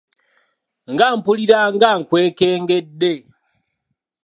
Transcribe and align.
Nga 0.91 1.07
mpulira 1.17 1.59
nga 1.73 1.89
nkwekengedde! 1.99 3.13